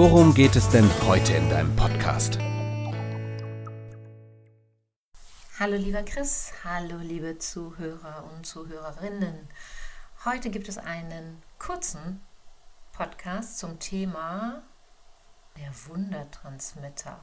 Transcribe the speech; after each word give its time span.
worum 0.00 0.32
geht 0.32 0.56
es 0.56 0.66
denn 0.70 0.88
heute 1.06 1.34
in 1.34 1.50
deinem 1.50 1.76
Podcast? 1.76 2.38
Hallo 5.58 5.76
lieber 5.76 6.02
Chris, 6.04 6.54
hallo 6.64 6.96
liebe 7.02 7.36
Zuhörer 7.36 8.24
und 8.32 8.46
Zuhörerinnen. 8.46 9.46
Heute 10.24 10.48
gibt 10.48 10.70
es 10.70 10.78
einen 10.78 11.42
kurzen 11.58 12.22
Podcast 12.92 13.58
zum 13.58 13.78
Thema 13.78 14.62
der 15.58 15.70
Wundertransmitter. 15.88 17.20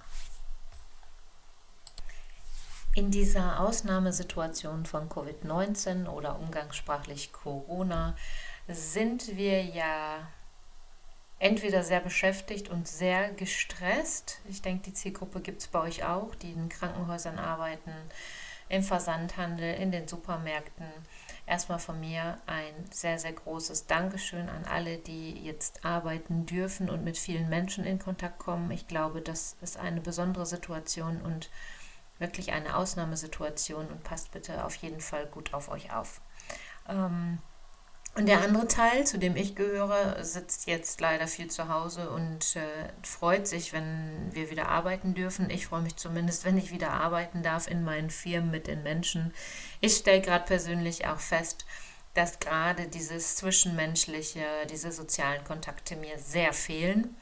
In 2.94 3.10
dieser 3.10 3.60
Ausnahmesituation 3.60 4.86
von 4.86 5.10
Covid-19 5.10 6.08
oder 6.08 6.38
umgangssprachlich 6.38 7.34
Corona 7.34 8.16
sind 8.68 9.36
wir 9.36 9.66
ja 9.66 10.28
entweder 11.40 11.84
sehr 11.84 12.00
beschäftigt 12.00 12.70
und 12.70 12.88
sehr 12.88 13.32
gestresst. 13.32 14.40
Ich 14.50 14.62
denke, 14.62 14.84
die 14.84 14.94
Zielgruppe 14.94 15.42
gibt 15.42 15.62
es 15.62 15.68
bei 15.68 15.80
euch 15.80 16.04
auch, 16.04 16.34
die 16.36 16.52
in 16.52 16.70
Krankenhäusern 16.70 17.38
arbeiten, 17.38 17.92
im 18.70 18.84
Versandhandel, 18.84 19.76
in 19.76 19.92
den 19.92 20.08
Supermärkten 20.08 20.86
erstmal 21.46 21.80
von 21.80 22.00
mir 22.00 22.38
ein 22.46 22.74
sehr, 22.92 23.18
sehr 23.18 23.32
großes 23.34 23.88
Dankeschön 23.88 24.50
an 24.50 24.66
alle, 24.66 24.98
die 24.98 25.32
jetzt 25.44 25.86
arbeiten 25.86 26.46
dürfen 26.46 26.90
und 26.90 27.04
mit 27.04 27.18
vielen 27.18 27.50
Menschen 27.50 27.86
in 27.86 28.00
Kontakt 28.00 28.40
kommen. 28.40 28.70
Ich 28.72 28.88
glaube, 28.88 29.22
das 29.22 29.56
ist 29.62 29.78
eine 29.78 30.02
besondere 30.02 30.46
Situation 30.46 31.22
und 31.22 31.50
wirklich 32.20 32.52
eine 32.52 32.76
Ausnahmesituation 32.76 33.88
und 33.88 34.04
passt 34.04 34.32
bitte 34.32 34.66
auf 34.66 34.76
jeden 34.76 35.00
Fall 35.00 35.26
gut 35.28 35.54
auf 35.54 35.70
euch 35.70 35.94
auf. 35.94 36.20
Ähm, 36.90 37.40
und 38.18 38.26
der 38.26 38.42
andere 38.42 38.68
Teil, 38.68 39.06
zu 39.06 39.20
dem 39.20 39.36
ich 39.36 39.56
gehöre, 39.56 40.24
sitzt 40.24 40.66
jetzt 40.66 41.00
leider 41.02 41.28
viel 41.28 41.52
zu 41.52 41.70
Hause 41.70 42.10
und 42.10 42.56
äh, 42.56 42.62
freut 43.04 43.48
sich, 43.48 43.74
wenn 43.74 44.30
wir 44.32 44.50
wieder 44.50 44.70
arbeiten 44.70 45.14
dürfen. 45.14 45.52
Ich 45.52 45.68
freue 45.68 45.84
mich 45.84 45.98
zumindest, 45.98 46.44
wenn 46.44 46.58
ich 46.58 46.72
wieder 46.72 46.90
arbeiten 46.90 47.44
darf 47.44 47.68
in 47.68 47.84
meinen 47.84 48.10
Firmen 48.10 48.50
mit 48.50 48.66
den 48.66 48.82
Menschen. 48.82 49.36
Ich 49.82 49.98
stelle 49.98 50.22
gerade 50.22 50.46
persönlich 50.46 51.06
auch 51.06 51.20
fest, 51.20 51.66
dass 52.16 52.40
gerade 52.40 52.88
dieses 52.88 53.36
Zwischenmenschliche, 53.36 54.44
diese 54.72 54.92
sozialen 54.92 55.44
Kontakte 55.44 55.96
mir 55.96 56.18
sehr 56.18 56.54
fehlen. 56.54 57.16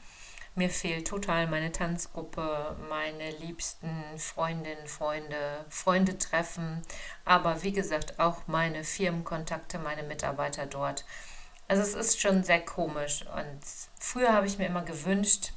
Mir 0.58 0.70
fehlt 0.70 1.06
total 1.06 1.46
meine 1.48 1.70
Tanzgruppe, 1.70 2.76
meine 2.88 3.30
liebsten 3.40 3.90
Freundinnen, 4.16 4.86
Freunde, 4.86 5.66
Freunde 5.68 6.16
treffen, 6.16 6.80
aber 7.26 7.62
wie 7.62 7.72
gesagt 7.72 8.18
auch 8.18 8.38
meine 8.46 8.82
Firmenkontakte, 8.82 9.78
meine 9.78 10.02
Mitarbeiter 10.02 10.64
dort. 10.64 11.04
Also 11.68 11.82
es 11.82 11.92
ist 11.94 12.22
schon 12.22 12.42
sehr 12.42 12.64
komisch 12.64 13.22
und 13.36 13.60
früher 14.00 14.32
habe 14.32 14.46
ich 14.46 14.56
mir 14.56 14.64
immer 14.64 14.80
gewünscht, 14.80 15.52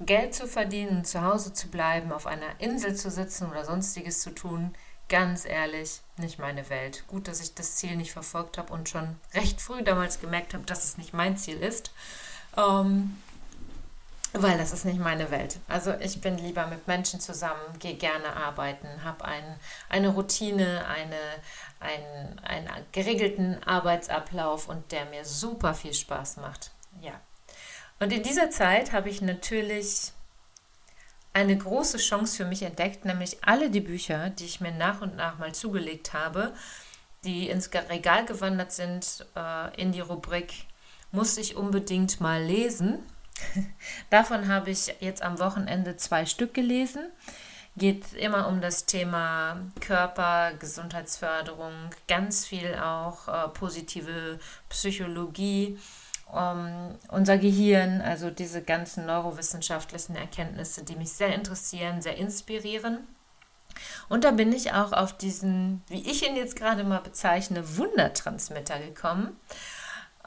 Geld 0.00 0.34
zu 0.34 0.48
verdienen, 0.48 1.04
zu 1.04 1.22
Hause 1.22 1.52
zu 1.52 1.68
bleiben, 1.68 2.10
auf 2.10 2.26
einer 2.26 2.58
Insel 2.58 2.96
zu 2.96 3.08
sitzen 3.08 3.48
oder 3.48 3.64
sonstiges 3.64 4.20
zu 4.20 4.30
tun. 4.30 4.74
Ganz 5.08 5.44
ehrlich, 5.44 6.00
nicht 6.16 6.40
meine 6.40 6.68
Welt. 6.70 7.04
Gut, 7.06 7.28
dass 7.28 7.40
ich 7.40 7.54
das 7.54 7.76
Ziel 7.76 7.94
nicht 7.94 8.12
verfolgt 8.12 8.58
habe 8.58 8.72
und 8.72 8.88
schon 8.88 9.16
recht 9.32 9.60
früh 9.60 9.84
damals 9.84 10.20
gemerkt 10.20 10.54
habe, 10.54 10.64
dass 10.64 10.82
es 10.82 10.98
nicht 10.98 11.12
mein 11.12 11.36
Ziel 11.36 11.62
ist. 11.62 11.92
Ähm, 12.56 13.16
weil 14.32 14.58
das 14.58 14.72
ist 14.72 14.84
nicht 14.84 15.00
meine 15.00 15.30
Welt. 15.30 15.58
Also 15.68 15.92
ich 15.94 16.20
bin 16.20 16.38
lieber 16.38 16.66
mit 16.66 16.86
Menschen 16.86 17.20
zusammen, 17.20 17.60
gehe 17.78 17.94
gerne 17.94 18.36
arbeiten, 18.36 18.86
habe 19.04 19.24
ein, 19.24 19.58
eine 19.88 20.10
Routine, 20.10 20.86
eine, 20.86 21.18
ein, 21.80 22.38
einen 22.40 22.68
geregelten 22.92 23.62
Arbeitsablauf 23.64 24.68
und 24.68 24.92
der 24.92 25.06
mir 25.06 25.24
super 25.24 25.74
viel 25.74 25.94
Spaß 25.94 26.36
macht. 26.36 26.70
Ja. 27.00 27.20
Und 27.98 28.12
in 28.12 28.22
dieser 28.22 28.50
Zeit 28.50 28.92
habe 28.92 29.10
ich 29.10 29.20
natürlich 29.20 30.12
eine 31.32 31.56
große 31.56 31.98
Chance 31.98 32.36
für 32.36 32.44
mich 32.44 32.62
entdeckt, 32.62 33.04
nämlich 33.04 33.44
alle 33.44 33.70
die 33.70 33.80
Bücher, 33.80 34.30
die 34.30 34.46
ich 34.46 34.60
mir 34.60 34.72
nach 34.72 35.00
und 35.00 35.16
nach 35.16 35.38
mal 35.38 35.52
zugelegt 35.52 36.12
habe, 36.12 36.54
die 37.24 37.48
ins 37.48 37.70
Regal 37.72 38.24
gewandert 38.24 38.72
sind, 38.72 39.26
äh, 39.36 39.80
in 39.80 39.92
die 39.92 40.00
Rubrik, 40.00 40.52
muss 41.12 41.36
ich 41.36 41.56
unbedingt 41.56 42.20
mal 42.20 42.42
lesen 42.42 43.00
Davon 44.10 44.48
habe 44.48 44.70
ich 44.70 44.94
jetzt 45.00 45.22
am 45.22 45.38
Wochenende 45.38 45.96
zwei 45.96 46.26
Stück 46.26 46.54
gelesen. 46.54 47.02
Geht 47.76 48.12
immer 48.14 48.48
um 48.48 48.60
das 48.60 48.84
Thema 48.86 49.60
Körper, 49.80 50.52
Gesundheitsförderung, 50.58 51.72
ganz 52.08 52.46
viel 52.46 52.74
auch 52.74 53.28
äh, 53.28 53.48
positive 53.48 54.38
Psychologie, 54.68 55.78
um 56.26 56.96
unser 57.08 57.38
Gehirn, 57.38 58.00
also 58.00 58.30
diese 58.30 58.62
ganzen 58.62 59.06
neurowissenschaftlichen 59.06 60.16
Erkenntnisse, 60.16 60.84
die 60.84 60.96
mich 60.96 61.12
sehr 61.12 61.34
interessieren, 61.34 62.02
sehr 62.02 62.16
inspirieren. 62.16 63.06
Und 64.08 64.24
da 64.24 64.32
bin 64.32 64.52
ich 64.52 64.72
auch 64.72 64.92
auf 64.92 65.16
diesen, 65.16 65.82
wie 65.88 66.08
ich 66.08 66.26
ihn 66.26 66.36
jetzt 66.36 66.56
gerade 66.56 66.84
mal 66.84 67.00
bezeichne, 67.00 67.76
Wundertransmitter 67.76 68.78
gekommen. 68.80 69.36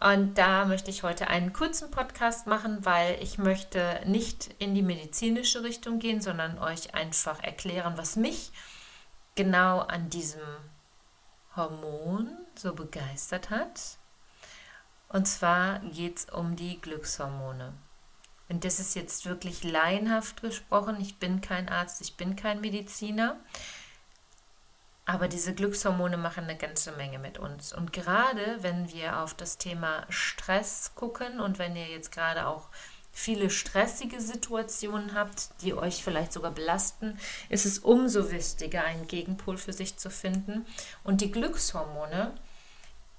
Und 0.04 0.38
da 0.38 0.66
möchte 0.66 0.92
ich 0.92 1.04
heute 1.04 1.28
einen 1.28 1.54
kurzen 1.54 1.90
Podcast 1.90 2.46
machen, 2.46 2.84
weil 2.84 3.24
ich 3.24 3.38
möchte 3.38 4.02
nicht 4.06 4.54
in 4.60 4.76
die 4.76 4.82
medizinische 4.82 5.64
Richtung 5.64 6.00
gehen, 6.00 6.20
sondern 6.20 6.60
euch 6.60 6.94
einfach 6.94 7.42
erklären, 7.42 7.94
was 7.96 8.18
mich 8.18 8.52
genau 9.36 9.80
an 9.80 10.10
diesem 10.10 10.42
Hormon 11.56 12.36
so 12.54 12.74
begeistert 12.74 13.50
hat. 13.50 13.98
Und 15.08 15.26
zwar 15.26 15.80
geht 15.80 16.18
es 16.18 16.26
um 16.26 16.58
die 16.58 16.82
Glückshormone. 16.82 17.74
Und 18.50 18.66
das 18.66 18.82
ist 18.82 18.96
jetzt 18.96 19.26
wirklich 19.26 19.64
laienhaft 19.64 20.42
gesprochen. 20.42 20.98
Ich 21.00 21.18
bin 21.18 21.40
kein 21.40 21.70
Arzt, 21.70 22.02
ich 22.02 22.18
bin 22.18 22.36
kein 22.36 22.60
Mediziner. 22.60 23.38
Aber 25.06 25.28
diese 25.28 25.54
Glückshormone 25.54 26.18
machen 26.18 26.46
eine 26.46 26.58
ganze 26.58 26.94
Menge 26.94 27.20
mit 27.20 27.38
uns. 27.38 27.74
Und 27.74 27.92
gerade 27.92 28.60
wenn 28.62 28.90
wir 28.90 29.20
auf 29.20 29.34
das 29.34 29.58
Thema 29.58 30.06
Stress 30.10 30.92
gucken 30.96 31.42
und 31.42 31.60
wenn 31.60 31.76
ihr 31.76 31.88
jetzt 31.88 32.12
gerade 32.12 32.48
auch 32.48 32.70
viele 33.12 33.50
stressige 33.50 34.20
Situationen 34.20 35.14
habt, 35.14 35.50
die 35.62 35.74
euch 35.74 36.04
vielleicht 36.04 36.34
sogar 36.34 36.52
belasten, 36.52 37.20
ist 37.50 37.66
es 37.66 37.80
umso 37.80 38.32
wichtiger, 38.32 38.84
einen 38.86 39.08
Gegenpol 39.08 39.58
für 39.58 39.74
sich 39.74 39.98
zu 39.98 40.10
finden. 40.10 40.66
Und 41.04 41.22
die 41.22 41.32
Glückshormone 41.32 42.34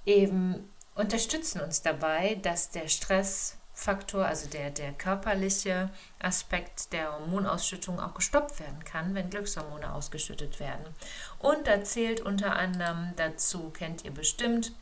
eben 0.06 0.69
unterstützen 0.94 1.61
uns 1.61 1.83
dabei, 1.83 2.37
dass 2.37 2.71
der 2.71 2.89
Stress 2.89 3.56
Faktor, 3.75 4.25
also 4.25 4.49
der, 4.49 4.71
der 4.71 4.93
körperliche 4.93 5.91
Aspekt 6.21 6.93
der 6.93 7.12
Hormonausschüttung 7.12 8.01
auch 8.01 8.15
gestoppt 8.15 8.61
werden 8.61 8.85
kann, 8.85 9.15
wenn 9.15 9.31
Glückshormone 9.31 9.93
ausgeschüttet 9.93 10.61
werden. 10.61 10.85
Und 11.41 11.67
da 11.67 11.83
zählt 11.83 12.21
unter 12.21 12.55
anderem 12.57 13.12
dazu, 13.17 13.71
kennt 13.71 14.05
ihr 14.05 14.12
bestimmt, 14.12 14.73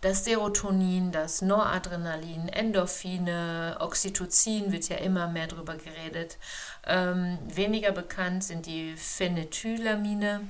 das 0.00 0.24
Serotonin, 0.24 1.12
das 1.12 1.42
Noradrenalin, 1.42 2.48
Endorphine, 2.48 3.76
Oxytocin 3.80 4.72
wird 4.72 4.88
ja 4.88 4.96
immer 4.96 5.28
mehr 5.28 5.46
darüber 5.46 5.76
geredet. 5.76 6.38
Ähm, 6.86 7.38
weniger 7.46 7.92
bekannt 7.92 8.44
sind 8.44 8.64
die 8.64 8.94
Phenethylamine. 8.96 10.40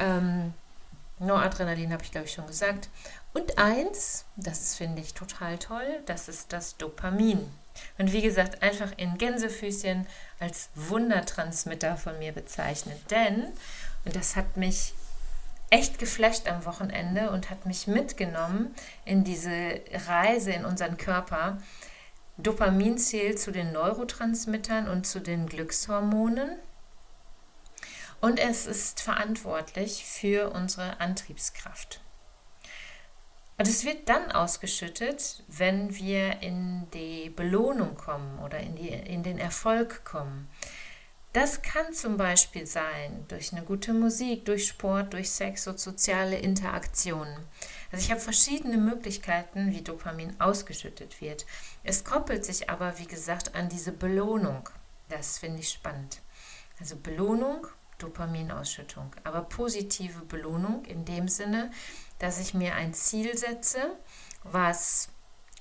Ähm, 0.00 0.52
Noradrenalin 1.18 1.92
habe 1.92 2.04
ich 2.04 2.10
glaube 2.10 2.26
ich 2.26 2.32
schon 2.32 2.46
gesagt. 2.46 2.88
Und 3.34 3.58
eins, 3.58 4.24
das 4.36 4.76
finde 4.76 5.02
ich 5.02 5.14
total 5.14 5.58
toll, 5.58 6.02
das 6.06 6.28
ist 6.28 6.52
das 6.52 6.76
Dopamin. 6.76 7.40
Und 7.98 8.12
wie 8.12 8.22
gesagt, 8.22 8.62
einfach 8.62 8.92
in 8.96 9.18
Gänsefüßchen 9.18 10.06
als 10.40 10.70
Wundertransmitter 10.74 11.96
von 11.96 12.18
mir 12.18 12.32
bezeichnet. 12.32 12.98
Denn, 13.10 13.52
und 14.04 14.16
das 14.16 14.36
hat 14.36 14.56
mich 14.56 14.94
echt 15.70 15.98
geflasht 15.98 16.48
am 16.48 16.64
Wochenende 16.64 17.30
und 17.30 17.50
hat 17.50 17.66
mich 17.66 17.86
mitgenommen 17.86 18.74
in 19.04 19.24
diese 19.24 19.80
Reise 20.06 20.52
in 20.52 20.64
unseren 20.64 20.96
Körper. 20.96 21.58
Dopamin 22.38 22.98
zählt 22.98 23.40
zu 23.40 23.50
den 23.50 23.72
Neurotransmittern 23.72 24.88
und 24.88 25.06
zu 25.06 25.20
den 25.20 25.46
Glückshormonen. 25.46 26.50
Und 28.20 28.38
es 28.38 28.66
ist 28.66 29.00
verantwortlich 29.00 30.04
für 30.04 30.50
unsere 30.50 31.00
Antriebskraft. 31.00 32.00
Und 33.58 33.66
es 33.66 33.84
wird 33.84 34.08
dann 34.08 34.30
ausgeschüttet, 34.30 35.42
wenn 35.48 35.94
wir 35.96 36.42
in 36.42 36.88
die 36.92 37.28
Belohnung 37.30 37.96
kommen 37.96 38.38
oder 38.38 38.60
in, 38.60 38.76
die, 38.76 38.88
in 38.88 39.24
den 39.24 39.38
Erfolg 39.38 40.04
kommen. 40.04 40.48
Das 41.32 41.62
kann 41.62 41.92
zum 41.92 42.16
Beispiel 42.16 42.66
sein 42.66 43.24
durch 43.28 43.52
eine 43.52 43.62
gute 43.62 43.92
Musik, 43.92 44.44
durch 44.44 44.66
Sport, 44.66 45.12
durch 45.12 45.30
Sex 45.30 45.66
und 45.66 45.78
soziale 45.78 46.38
Interaktionen. 46.38 47.36
Also 47.92 48.04
ich 48.04 48.10
habe 48.10 48.20
verschiedene 48.20 48.78
Möglichkeiten, 48.78 49.72
wie 49.72 49.82
Dopamin 49.82 50.40
ausgeschüttet 50.40 51.20
wird. 51.20 51.44
Es 51.84 52.04
koppelt 52.04 52.44
sich 52.44 52.70
aber, 52.70 52.98
wie 52.98 53.06
gesagt, 53.06 53.54
an 53.54 53.68
diese 53.68 53.92
Belohnung. 53.92 54.68
Das 55.08 55.38
finde 55.38 55.60
ich 55.60 55.68
spannend. 55.68 56.20
Also 56.80 56.96
Belohnung, 56.96 57.66
Dopaminausschüttung, 57.98 59.14
aber 59.24 59.42
positive 59.42 60.24
Belohnung 60.24 60.84
in 60.84 61.04
dem 61.04 61.28
Sinne, 61.28 61.70
dass 62.18 62.40
ich 62.40 62.54
mir 62.54 62.74
ein 62.74 62.94
Ziel 62.94 63.36
setze, 63.36 63.96
was 64.44 65.08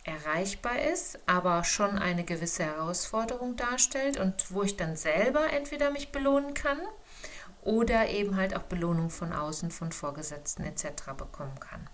erreichbar 0.03 0.81
ist, 0.81 1.19
aber 1.25 1.63
schon 1.63 1.97
eine 1.97 2.23
gewisse 2.23 2.63
Herausforderung 2.63 3.55
darstellt 3.55 4.17
und 4.17 4.51
wo 4.51 4.63
ich 4.63 4.77
dann 4.77 4.95
selber 4.95 5.51
entweder 5.51 5.91
mich 5.91 6.11
belohnen 6.11 6.53
kann 6.53 6.79
oder 7.61 8.07
eben 8.09 8.37
halt 8.37 8.55
auch 8.55 8.63
Belohnung 8.63 9.09
von 9.09 9.33
außen, 9.33 9.71
von 9.71 9.91
Vorgesetzten 9.91 10.63
etc. 10.63 11.11
bekommen 11.17 11.59
kann. 11.59 11.89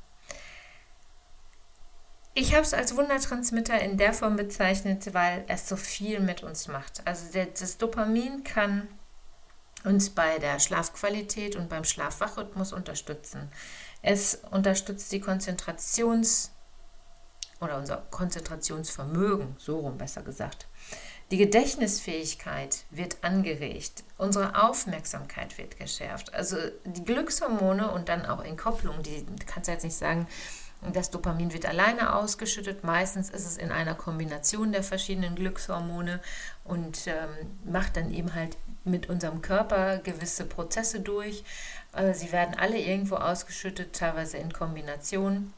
Ich 2.36 2.54
habe 2.54 2.64
es 2.64 2.74
als 2.74 2.96
Wundertransmitter 2.96 3.80
in 3.80 3.98
der 3.98 4.14
Form 4.14 4.36
bezeichnet, 4.36 5.14
weil 5.14 5.44
es 5.48 5.70
so 5.70 5.76
viel 5.76 6.20
mit 6.20 6.44
uns 6.44 6.68
macht. 6.68 7.06
Also 7.06 7.26
das 7.32 7.78
Dopamin 7.78 8.44
kann 8.44 8.88
uns 9.84 10.10
bei 10.10 10.40
der 10.40 10.60
Schlafqualität 10.60 11.56
und 11.56 11.70
beim 11.70 11.84
Schlafwachrhythmus 11.84 12.74
unterstützen. 12.74 13.50
Es 14.02 14.40
unterstützt 14.52 15.12
die 15.12 15.22
Konzentrations- 15.22 16.50
oder 17.62 17.78
unser 17.78 17.98
Konzentrationsvermögen, 18.12 19.56
so 19.58 19.80
rum 19.80 19.98
besser 19.98 20.22
gesagt. 20.22 20.68
Die 21.32 21.38
Gedächtnisfähigkeit 21.38 22.84
wird 22.92 23.18
angeregt, 23.24 24.04
unsere 24.18 24.62
Aufmerksamkeit 24.62 25.58
wird 25.58 25.78
geschärft. 25.78 26.34
Also 26.34 26.58
die 26.86 27.06
Glückshormone 27.06 27.90
und 27.90 28.10
dann 28.10 28.26
auch 28.26 28.44
in 28.44 28.58
Kopplung, 28.58 29.02
die 29.02 29.26
kannst 29.48 29.68
du 29.68 29.72
jetzt 29.72 29.84
nicht 29.84 29.96
sagen, 29.96 30.28
das 30.92 31.10
Dopamin 31.12 31.54
wird 31.54 31.66
alleine 31.66 32.16
ausgeschüttet. 32.16 32.84
Meistens 32.84 33.30
ist 33.30 33.46
es 33.46 33.58
in 33.58 33.72
einer 33.72 33.96
Kombination 33.96 34.72
der 34.72 34.84
verschiedenen 34.84 35.36
Glückshormone 35.36 36.20
und 36.64 37.08
ähm, 37.08 37.72
macht 37.72 37.98
dann 37.98 38.12
eben 38.12 38.36
halt 38.36 38.58
mit 38.84 39.10
unserem 39.10 39.42
Körper 39.42 40.00
gewisse 40.00 40.46
Prozesse 40.46 41.00
durch. 41.00 41.44
Also 41.92 42.20
sie 42.20 42.32
werden 42.32 42.56
alle 42.58 42.80
irgendwo 42.80 43.16
ausgeschüttet, 43.16 43.94
teilweise 43.94 44.38
in 44.38 44.52
Kombination. 44.52 45.54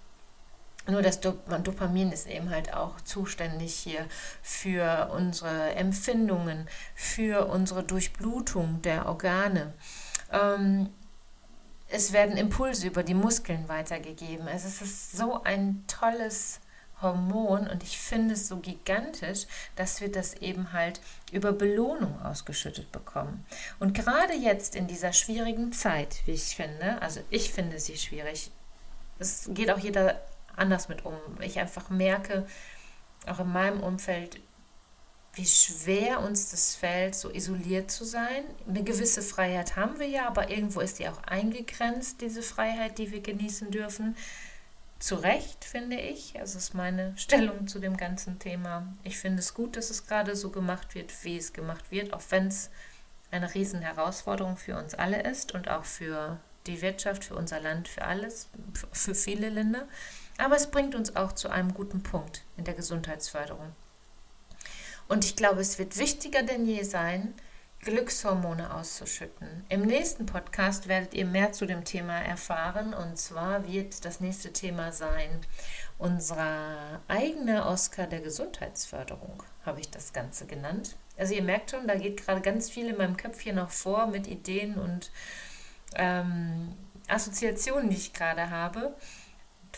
Nur 0.87 1.01
das 1.01 1.19
Dopamin 1.19 2.11
ist 2.11 2.27
eben 2.27 2.51
halt 2.51 2.73
auch 2.75 3.01
zuständig 3.01 3.73
hier 3.73 4.05
für 4.43 5.09
unsere 5.11 5.73
Empfindungen, 5.75 6.67
für 6.93 7.47
unsere 7.47 7.83
Durchblutung 7.83 8.83
der 8.83 9.07
Organe. 9.07 9.73
Ähm, 10.31 10.89
es 11.89 12.13
werden 12.13 12.37
Impulse 12.37 12.87
über 12.87 13.03
die 13.03 13.13
Muskeln 13.13 13.67
weitergegeben. 13.67 14.47
Es 14.47 14.65
ist 14.81 15.11
so 15.11 15.43
ein 15.43 15.83
tolles 15.87 16.59
Hormon 17.01 17.67
und 17.67 17.83
ich 17.83 17.99
finde 17.99 18.33
es 18.33 18.47
so 18.47 18.57
gigantisch, 18.57 19.45
dass 19.75 20.01
wir 20.01 20.11
das 20.11 20.35
eben 20.35 20.71
halt 20.73 21.01
über 21.31 21.51
Belohnung 21.51 22.21
ausgeschüttet 22.21 22.91
bekommen. 22.91 23.45
Und 23.79 23.93
gerade 23.93 24.33
jetzt 24.33 24.75
in 24.75 24.87
dieser 24.87 25.13
schwierigen 25.13 25.73
Zeit, 25.73 26.21
wie 26.25 26.31
ich 26.31 26.55
finde, 26.55 27.01
also 27.01 27.21
ich 27.29 27.51
finde 27.51 27.79
sie 27.79 27.97
schwierig, 27.97 28.51
es 29.19 29.49
geht 29.53 29.71
auch 29.71 29.79
jeder 29.79 30.21
anders 30.55 30.87
mit 30.87 31.05
um. 31.05 31.15
Ich 31.41 31.59
einfach 31.59 31.89
merke, 31.89 32.47
auch 33.27 33.39
in 33.39 33.51
meinem 33.51 33.81
Umfeld, 33.81 34.39
wie 35.35 35.45
schwer 35.45 36.21
uns 36.21 36.51
das 36.51 36.75
fällt, 36.75 37.15
so 37.15 37.29
isoliert 37.29 37.91
zu 37.91 38.05
sein. 38.05 38.43
Eine 38.67 38.83
gewisse 38.83 39.21
Freiheit 39.21 39.75
haben 39.75 39.99
wir 39.99 40.07
ja, 40.07 40.27
aber 40.27 40.49
irgendwo 40.49 40.79
ist 40.79 40.99
die 40.99 41.09
auch 41.09 41.21
eingegrenzt, 41.23 42.21
diese 42.21 42.41
Freiheit, 42.41 42.97
die 42.97 43.11
wir 43.11 43.21
genießen 43.21 43.69
dürfen. 43.69 44.15
Zu 44.99 45.15
Recht, 45.15 45.65
finde 45.65 45.99
ich. 45.99 46.39
Also 46.39 46.57
ist 46.57 46.73
meine 46.73 47.13
Stellung 47.17 47.67
zu 47.67 47.79
dem 47.79 47.97
ganzen 47.97 48.39
Thema. 48.39 48.93
Ich 49.03 49.17
finde 49.17 49.39
es 49.39 49.53
gut, 49.53 49.75
dass 49.75 49.89
es 49.89 50.07
gerade 50.07 50.35
so 50.35 50.49
gemacht 50.49 50.95
wird, 50.95 51.11
wie 51.23 51.37
es 51.37 51.51
gemacht 51.51 51.91
wird, 51.91 52.13
auch 52.13 52.23
wenn 52.29 52.47
es 52.47 52.69
eine 53.29 53.53
riesen 53.53 53.81
Herausforderung 53.81 54.55
für 54.55 54.77
uns 54.77 54.93
alle 54.93 55.21
ist 55.23 55.53
und 55.53 55.69
auch 55.69 55.83
für 55.83 56.39
die 56.65 56.81
Wirtschaft, 56.81 57.25
für 57.25 57.35
unser 57.35 57.59
Land, 57.59 57.87
für 57.87 58.03
alles, 58.03 58.47
für 58.93 59.13
viele 59.13 59.49
Länder. 59.49 59.87
Aber 60.37 60.55
es 60.55 60.71
bringt 60.71 60.95
uns 60.95 61.15
auch 61.15 61.33
zu 61.33 61.49
einem 61.49 61.73
guten 61.73 62.01
Punkt 62.01 62.43
in 62.57 62.63
der 62.63 62.73
Gesundheitsförderung. 62.73 63.73
Und 65.07 65.25
ich 65.25 65.35
glaube, 65.35 65.61
es 65.61 65.77
wird 65.79 65.97
wichtiger 65.97 66.43
denn 66.43 66.65
je 66.65 66.83
sein, 66.83 67.33
Glückshormone 67.81 68.73
auszuschütten. 68.73 69.63
Im 69.69 69.83
nächsten 69.83 70.25
Podcast 70.25 70.87
werdet 70.87 71.13
ihr 71.13 71.25
mehr 71.25 71.51
zu 71.51 71.67
dem 71.67 71.83
Thema 71.85 72.19
erfahren. 72.19 72.93
Und 72.93 73.17
zwar 73.17 73.67
wird 73.67 74.05
das 74.05 74.19
nächste 74.19 74.51
Thema 74.51 74.91
sein, 74.91 75.41
unser 75.99 77.01
eigener 77.07 77.67
Oscar 77.67 78.07
der 78.07 78.21
Gesundheitsförderung, 78.21 79.43
habe 79.65 79.81
ich 79.81 79.89
das 79.91 80.13
Ganze 80.13 80.47
genannt. 80.47 80.95
Also 81.17 81.35
ihr 81.35 81.43
merkt 81.43 81.71
schon, 81.71 81.87
da 81.87 81.95
geht 81.95 82.25
gerade 82.25 82.41
ganz 82.41 82.69
viel 82.69 82.89
in 82.89 82.97
meinem 82.97 83.17
Köpfchen 83.17 83.55
noch 83.55 83.69
vor 83.69 84.07
mit 84.07 84.27
Ideen 84.27 84.75
und 84.75 85.11
ähm, 85.95 86.75
Assoziationen, 87.07 87.89
die 87.89 87.97
ich 87.97 88.13
gerade 88.13 88.49
habe 88.49 88.95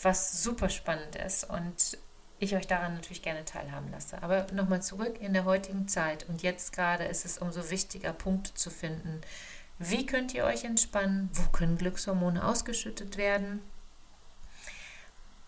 was 0.04 0.42
super 0.42 0.68
spannend 0.68 1.16
ist 1.16 1.44
und 1.48 1.98
ich 2.38 2.54
euch 2.54 2.66
daran 2.66 2.94
natürlich 2.94 3.22
gerne 3.22 3.44
teilhaben 3.44 3.90
lasse. 3.90 4.22
Aber 4.22 4.46
nochmal 4.52 4.82
zurück 4.82 5.20
in 5.20 5.32
der 5.32 5.44
heutigen 5.44 5.88
Zeit 5.88 6.28
und 6.28 6.42
jetzt 6.42 6.72
gerade 6.72 7.04
ist 7.04 7.24
es 7.24 7.38
umso 7.38 7.70
wichtiger, 7.70 8.12
Punkte 8.12 8.54
zu 8.54 8.70
finden. 8.70 9.20
Wie 9.78 10.06
könnt 10.06 10.34
ihr 10.34 10.44
euch 10.44 10.64
entspannen? 10.64 11.30
Wo 11.32 11.50
können 11.50 11.78
Glückshormone 11.78 12.44
ausgeschüttet 12.44 13.16
werden? 13.16 13.62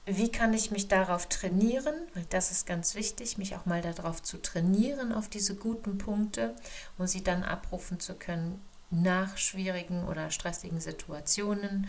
Wie 0.06 0.30
kann 0.30 0.54
ich 0.54 0.70
mich 0.70 0.88
darauf 0.88 1.28
trainieren? 1.28 1.94
Weil 2.14 2.24
das 2.30 2.50
ist 2.50 2.66
ganz 2.66 2.94
wichtig, 2.94 3.38
mich 3.38 3.54
auch 3.54 3.66
mal 3.66 3.82
darauf 3.82 4.22
zu 4.22 4.38
trainieren, 4.38 5.12
auf 5.12 5.28
diese 5.28 5.54
guten 5.54 5.98
Punkte, 5.98 6.54
um 6.98 7.06
sie 7.06 7.22
dann 7.22 7.44
abrufen 7.44 8.00
zu 8.00 8.14
können 8.14 8.60
nach 8.90 9.36
schwierigen 9.36 10.04
oder 10.08 10.30
stressigen 10.30 10.80
Situationen 10.80 11.86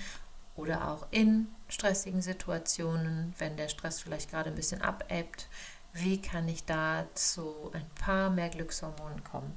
oder 0.55 0.89
auch 0.89 1.07
in 1.11 1.47
stressigen 1.71 2.21
Situationen, 2.21 3.33
wenn 3.37 3.57
der 3.57 3.69
Stress 3.69 4.01
vielleicht 4.01 4.29
gerade 4.29 4.49
ein 4.49 4.55
bisschen 4.55 4.81
abebbt, 4.81 5.47
wie 5.93 6.21
kann 6.21 6.47
ich 6.47 6.65
da 6.65 7.05
zu 7.15 7.71
ein 7.73 7.89
paar 7.95 8.29
mehr 8.29 8.49
Glückshormonen 8.49 9.23
kommen? 9.23 9.55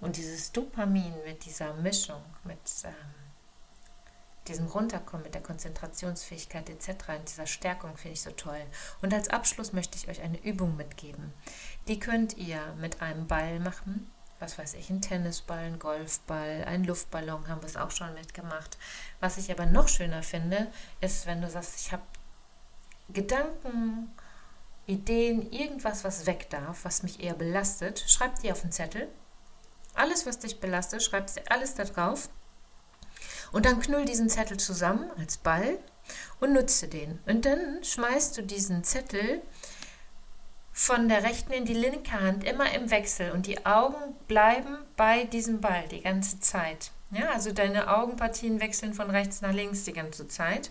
Und 0.00 0.16
dieses 0.16 0.52
Dopamin 0.52 1.14
mit 1.24 1.44
dieser 1.44 1.74
Mischung, 1.74 2.22
mit 2.44 2.58
ähm, 2.84 2.92
diesem 4.48 4.66
Runterkommen, 4.66 5.24
mit 5.24 5.34
der 5.34 5.42
Konzentrationsfähigkeit 5.42 6.68
etc., 6.68 6.88
in 7.16 7.24
dieser 7.24 7.46
Stärkung 7.46 7.96
finde 7.96 8.14
ich 8.14 8.22
so 8.22 8.30
toll. 8.30 8.60
Und 9.00 9.14
als 9.14 9.28
Abschluss 9.28 9.72
möchte 9.72 9.96
ich 9.96 10.08
euch 10.08 10.22
eine 10.22 10.42
Übung 10.42 10.76
mitgeben. 10.76 11.32
Die 11.88 11.98
könnt 11.98 12.36
ihr 12.36 12.60
mit 12.78 13.00
einem 13.00 13.26
Ball 13.26 13.60
machen, 13.60 14.10
was 14.40 14.58
weiß 14.58 14.74
ich, 14.74 14.90
ein 14.90 15.02
Tennisball, 15.02 15.58
ein 15.58 15.78
Golfball, 15.78 16.64
ein 16.66 16.84
Luftballon 16.84 17.46
haben 17.48 17.60
wir 17.60 17.68
es 17.68 17.76
auch 17.76 17.90
schon 17.90 18.14
mitgemacht. 18.14 18.78
Was 19.20 19.36
ich 19.36 19.50
aber 19.52 19.66
noch 19.66 19.88
schöner 19.88 20.22
finde, 20.22 20.66
ist, 21.00 21.26
wenn 21.26 21.42
du 21.42 21.50
sagst, 21.50 21.78
ich 21.78 21.92
habe 21.92 22.02
Gedanken, 23.10 24.10
Ideen, 24.86 25.52
irgendwas, 25.52 26.04
was 26.04 26.26
weg 26.26 26.48
darf, 26.50 26.84
was 26.84 27.02
mich 27.02 27.22
eher 27.22 27.34
belastet, 27.34 28.04
schreib 28.06 28.40
die 28.40 28.50
auf 28.50 28.62
den 28.62 28.72
Zettel. 28.72 29.08
Alles, 29.94 30.26
was 30.26 30.38
dich 30.38 30.58
belastet, 30.58 31.02
schreib 31.02 31.30
alles 31.48 31.74
da 31.74 31.84
drauf. 31.84 32.28
Und 33.52 33.66
dann 33.66 33.80
knüll 33.80 34.04
diesen 34.04 34.28
Zettel 34.28 34.56
zusammen 34.58 35.10
als 35.18 35.36
Ball 35.36 35.78
und 36.40 36.52
nutze 36.52 36.88
den. 36.88 37.18
Und 37.26 37.44
dann 37.44 37.84
schmeißt 37.84 38.36
du 38.38 38.42
diesen 38.42 38.84
Zettel 38.84 39.42
von 40.72 41.08
der 41.08 41.22
rechten 41.24 41.52
in 41.52 41.64
die 41.64 41.74
linke 41.74 42.12
Hand 42.12 42.44
immer 42.44 42.72
im 42.72 42.90
Wechsel 42.90 43.32
und 43.32 43.46
die 43.46 43.66
Augen 43.66 44.14
bleiben 44.28 44.78
bei 44.96 45.24
diesem 45.24 45.60
Ball 45.60 45.86
die 45.90 46.00
ganze 46.00 46.40
Zeit. 46.40 46.90
Ja, 47.10 47.30
also 47.30 47.52
deine 47.52 47.96
Augenpartien 47.96 48.60
wechseln 48.60 48.94
von 48.94 49.10
rechts 49.10 49.40
nach 49.40 49.52
links 49.52 49.84
die 49.84 49.92
ganze 49.92 50.28
Zeit 50.28 50.70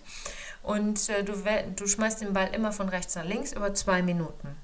und 0.64 1.10
äh, 1.10 1.24
du, 1.24 1.34
du 1.76 1.88
schmeißt 1.88 2.22
den 2.22 2.34
Ball 2.34 2.50
immer 2.54 2.72
von 2.72 2.88
rechts 2.90 3.16
nach 3.16 3.26
links 3.26 3.52
über 3.52 3.74
zwei 3.74 4.02
Minuten. 4.02 4.56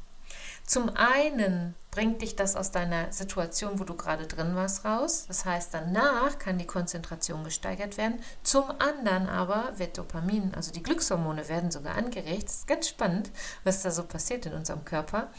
Zum 0.65 0.89
einen 0.95 1.75
bringt 1.91 2.22
dich 2.22 2.36
das 2.36 2.55
aus 2.55 2.72
deiner 2.72 3.12
Situation, 3.12 3.79
wo 3.79 3.84
du 3.84 3.95
gerade 3.95 4.27
drin 4.27 4.55
warst, 4.55 4.84
raus. 4.84 5.25
Das 5.27 5.45
heißt, 5.45 5.74
danach 5.74 6.39
kann 6.39 6.57
die 6.57 6.67
Konzentration 6.67 7.43
gesteigert 7.43 7.98
werden. 7.98 8.19
Zum 8.43 8.65
anderen 8.79 9.29
aber 9.29 9.74
wird 9.77 9.98
Dopamin, 9.98 10.53
also 10.55 10.72
die 10.72 10.84
Glückshormone 10.84 11.48
werden 11.48 11.72
sogar 11.72 11.95
angeregt. 11.95 12.45
Das 12.45 12.55
ist 12.57 12.67
ganz 12.67 12.89
spannend, 12.89 13.31
was 13.63 13.81
da 13.84 13.91
so 13.91 14.03
passiert 14.03 14.45
in 14.45 14.53
unserem 14.53 14.84
Körper. 14.84 15.29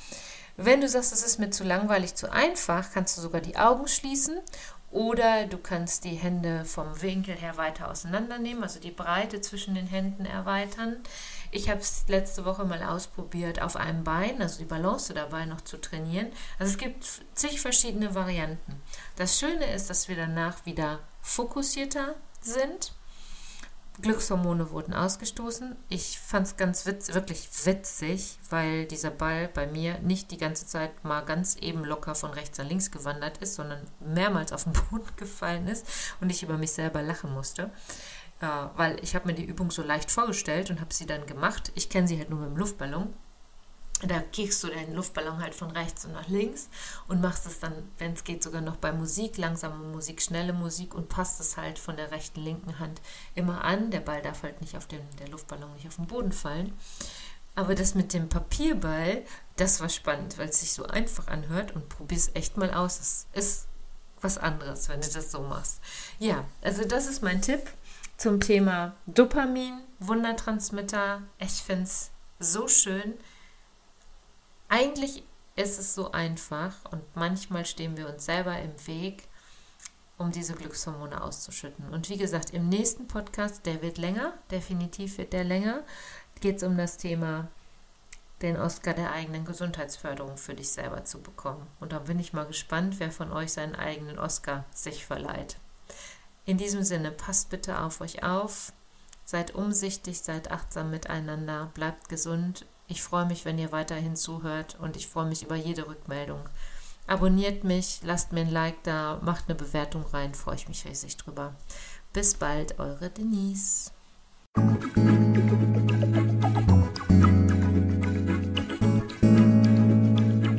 Wenn 0.56 0.80
du 0.80 0.88
sagst, 0.88 1.12
es 1.12 1.22
ist 1.22 1.38
mir 1.38 1.50
zu 1.50 1.64
langweilig, 1.64 2.14
zu 2.14 2.32
einfach, 2.32 2.90
kannst 2.92 3.18
du 3.18 3.20
sogar 3.20 3.42
die 3.42 3.58
Augen 3.58 3.88
schließen 3.88 4.38
oder 4.90 5.44
du 5.44 5.58
kannst 5.58 6.04
die 6.04 6.14
Hände 6.14 6.64
vom 6.64 7.02
Winkel 7.02 7.34
her 7.34 7.58
weiter 7.58 7.90
auseinandernehmen, 7.90 8.62
also 8.62 8.80
die 8.80 8.90
Breite 8.90 9.42
zwischen 9.42 9.74
den 9.74 9.86
Händen 9.86 10.24
erweitern. 10.24 10.96
Ich 11.50 11.68
habe 11.68 11.80
es 11.80 12.04
letzte 12.08 12.44
Woche 12.44 12.64
mal 12.64 12.82
ausprobiert, 12.82 13.62
auf 13.62 13.76
einem 13.76 14.04
Bein, 14.04 14.40
also 14.40 14.58
die 14.58 14.64
Balance 14.64 15.14
dabei 15.14 15.46
noch 15.46 15.60
zu 15.60 15.78
trainieren. 15.78 16.28
Also 16.58 16.72
es 16.72 16.78
gibt 16.78 17.22
zig 17.34 17.60
verschiedene 17.60 18.14
Varianten. 18.14 18.82
Das 19.16 19.38
Schöne 19.38 19.72
ist, 19.74 19.90
dass 19.90 20.08
wir 20.08 20.16
danach 20.16 20.66
wieder 20.66 21.00
fokussierter 21.22 22.14
sind 22.40 22.92
Glückshormone 24.02 24.70
wurden 24.70 24.92
ausgestoßen. 24.92 25.74
Ich 25.88 26.18
fand 26.18 26.46
es 26.46 26.56
ganz 26.56 26.84
witz, 26.84 27.14
wirklich 27.14 27.48
witzig, 27.64 28.38
weil 28.50 28.84
dieser 28.84 29.10
Ball 29.10 29.48
bei 29.48 29.66
mir 29.66 29.98
nicht 30.00 30.30
die 30.30 30.36
ganze 30.36 30.66
Zeit 30.66 31.02
mal 31.02 31.22
ganz 31.22 31.56
eben 31.56 31.82
locker 31.84 32.14
von 32.14 32.30
rechts 32.30 32.58
nach 32.58 32.66
links 32.66 32.90
gewandert 32.90 33.38
ist, 33.38 33.54
sondern 33.54 33.80
mehrmals 34.00 34.52
auf 34.52 34.64
den 34.64 34.72
Boden 34.90 35.08
gefallen 35.16 35.66
ist 35.66 35.86
und 36.20 36.30
ich 36.30 36.42
über 36.42 36.58
mich 36.58 36.72
selber 36.72 37.02
lachen 37.02 37.32
musste. 37.32 37.70
Äh, 38.40 38.46
weil 38.76 39.02
ich 39.02 39.14
habe 39.14 39.28
mir 39.28 39.34
die 39.34 39.44
Übung 39.44 39.70
so 39.70 39.82
leicht 39.82 40.10
vorgestellt 40.10 40.70
und 40.70 40.80
habe 40.80 40.92
sie 40.92 41.06
dann 41.06 41.26
gemacht. 41.26 41.72
Ich 41.74 41.88
kenne 41.88 42.06
sie 42.08 42.18
halt 42.18 42.30
nur 42.30 42.40
mit 42.40 42.50
dem 42.50 42.56
Luftballon 42.56 43.14
da 44.02 44.20
kickst 44.20 44.62
du 44.62 44.68
den 44.68 44.94
Luftballon 44.94 45.40
halt 45.40 45.54
von 45.54 45.70
rechts 45.70 46.04
und 46.04 46.12
nach 46.12 46.28
links 46.28 46.68
und 47.08 47.22
machst 47.22 47.46
es 47.46 47.60
dann, 47.60 47.72
wenn 47.98 48.12
es 48.12 48.24
geht, 48.24 48.42
sogar 48.42 48.60
noch 48.60 48.76
bei 48.76 48.92
Musik, 48.92 49.38
langsame 49.38 49.76
Musik, 49.76 50.20
schnelle 50.20 50.52
Musik 50.52 50.94
und 50.94 51.08
passt 51.08 51.40
es 51.40 51.56
halt 51.56 51.78
von 51.78 51.96
der 51.96 52.10
rechten, 52.10 52.40
linken 52.40 52.78
Hand 52.78 53.00
immer 53.34 53.64
an. 53.64 53.90
Der 53.90 54.00
Ball 54.00 54.20
darf 54.20 54.42
halt 54.42 54.60
nicht 54.60 54.76
auf 54.76 54.86
den, 54.86 55.00
der 55.18 55.28
Luftballon 55.28 55.72
nicht 55.74 55.86
auf 55.86 55.96
den 55.96 56.06
Boden 56.06 56.32
fallen. 56.32 56.76
Aber 57.54 57.74
das 57.74 57.94
mit 57.94 58.12
dem 58.12 58.28
Papierball, 58.28 59.22
das 59.56 59.80
war 59.80 59.88
spannend, 59.88 60.36
weil 60.36 60.50
es 60.50 60.60
sich 60.60 60.74
so 60.74 60.84
einfach 60.84 61.28
anhört 61.28 61.74
und 61.74 61.88
probier 61.88 62.18
es 62.18 62.34
echt 62.34 62.58
mal 62.58 62.74
aus. 62.74 62.98
Es 62.98 63.26
ist 63.32 63.66
was 64.20 64.36
anderes, 64.36 64.90
wenn 64.90 65.00
du 65.00 65.08
das 65.08 65.30
so 65.32 65.40
machst. 65.40 65.80
Ja, 66.18 66.44
also 66.60 66.84
das 66.84 67.06
ist 67.06 67.22
mein 67.22 67.40
Tipp 67.40 67.62
zum 68.16 68.40
Thema 68.40 68.94
Dopamin, 69.06 69.80
Wundertransmitter. 70.00 71.22
Ich 71.38 71.62
finde 71.62 71.84
es 71.84 72.10
so 72.38 72.68
schön 72.68 73.14
eigentlich 74.68 75.22
ist 75.54 75.78
es 75.78 75.94
so 75.94 76.12
einfach 76.12 76.74
und 76.90 77.02
manchmal 77.14 77.64
stehen 77.64 77.96
wir 77.96 78.08
uns 78.08 78.24
selber 78.24 78.58
im 78.58 78.86
Weg, 78.86 79.24
um 80.18 80.32
diese 80.32 80.54
Glückshormone 80.54 81.22
auszuschütten. 81.22 81.88
Und 81.90 82.08
wie 82.08 82.16
gesagt, 82.16 82.50
im 82.50 82.68
nächsten 82.68 83.06
Podcast, 83.06 83.64
der 83.66 83.82
wird 83.82 83.98
länger, 83.98 84.32
definitiv 84.50 85.18
wird 85.18 85.32
der 85.32 85.44
länger, 85.44 85.82
geht 86.40 86.56
es 86.56 86.62
um 86.62 86.76
das 86.76 86.96
Thema, 86.96 87.48
den 88.42 88.58
Oscar 88.58 88.92
der 88.92 89.12
eigenen 89.12 89.46
Gesundheitsförderung 89.46 90.36
für 90.36 90.54
dich 90.54 90.70
selber 90.70 91.04
zu 91.04 91.20
bekommen. 91.20 91.66
Und 91.80 91.92
da 91.92 92.00
bin 92.00 92.18
ich 92.18 92.34
mal 92.34 92.44
gespannt, 92.44 92.96
wer 92.98 93.10
von 93.10 93.32
euch 93.32 93.52
seinen 93.52 93.74
eigenen 93.74 94.18
Oscar 94.18 94.64
sich 94.74 95.06
verleiht. 95.06 95.56
In 96.46 96.56
diesem 96.56 96.82
Sinne, 96.82 97.10
passt 97.10 97.50
bitte 97.50 97.80
auf 97.80 98.00
euch 98.00 98.22
auf, 98.22 98.72
seid 99.24 99.54
umsichtig, 99.54 100.20
seid 100.20 100.50
achtsam 100.50 100.90
miteinander, 100.90 101.70
bleibt 101.74 102.08
gesund 102.08 102.64
ich 102.88 103.02
freue 103.02 103.26
mich, 103.26 103.44
wenn 103.44 103.58
ihr 103.58 103.72
weiterhin 103.72 104.14
zuhört 104.14 104.76
und 104.80 104.96
ich 104.96 105.08
freue 105.08 105.26
mich 105.26 105.42
über 105.42 105.56
jede 105.56 105.88
Rückmeldung. 105.88 106.40
Abonniert 107.08 107.64
mich, 107.64 108.00
lasst 108.04 108.32
mir 108.32 108.42
ein 108.42 108.50
Like 108.50 108.82
da, 108.84 109.20
macht 109.22 109.44
eine 109.48 109.56
Bewertung 109.56 110.04
rein, 110.12 110.34
freue 110.34 110.54
ich 110.54 110.68
mich 110.68 110.84
riesig 110.84 111.16
drüber. 111.16 111.54
Bis 112.12 112.34
bald, 112.34 112.78
eure 112.78 113.10
Denise. 113.10 113.90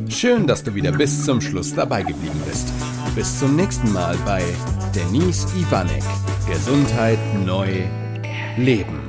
Schön, 0.09 0.47
dass 0.47 0.63
du 0.63 0.73
wieder 0.73 0.91
bis 0.91 1.23
zum 1.23 1.39
Schluss 1.39 1.73
dabei 1.73 2.03
geblieben 2.03 2.41
bist. 2.45 2.67
Bis 3.15 3.39
zum 3.39 3.55
nächsten 3.55 3.91
Mal 3.93 4.17
bei 4.25 4.43
Denise 4.97 5.45
Ivanek. 5.55 6.01
Gesundheit 6.47 7.19
neu 7.45 7.85
leben. 8.57 9.06